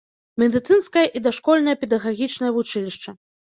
[0.43, 3.17] Медыцынскае і дашкольнае педагагічнае вучылішча.